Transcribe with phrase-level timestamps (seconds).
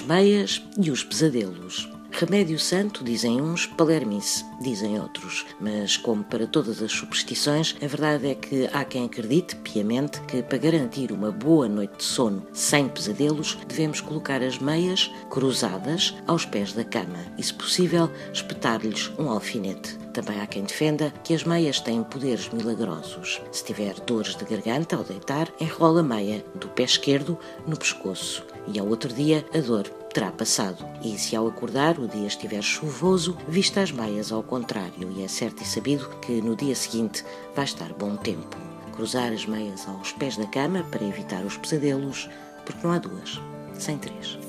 [0.00, 1.88] meias e os pesadelos.
[2.18, 5.44] Remédio santo, dizem uns, palermice, dizem outros.
[5.60, 10.42] Mas, como para todas as superstições, a verdade é que há quem acredite, piamente, que
[10.42, 16.46] para garantir uma boa noite de sono sem pesadelos, devemos colocar as meias cruzadas aos
[16.46, 20.05] pés da cama e, se possível, espetar-lhes um alfinete.
[20.16, 23.38] Também há quem defenda que as meias têm poderes milagrosos.
[23.52, 28.42] Se tiver dores de garganta ao deitar, enrola a meia do pé esquerdo no pescoço
[28.66, 30.82] e ao outro dia a dor terá passado.
[31.04, 35.28] E se ao acordar o dia estiver chuvoso, vista as meias ao contrário e é
[35.28, 37.22] certo e sabido que no dia seguinte
[37.54, 38.56] vai estar bom tempo.
[38.94, 42.26] Cruzar as meias aos pés da cama para evitar os pesadelos,
[42.64, 43.38] porque não há duas,
[43.74, 44.45] sem três.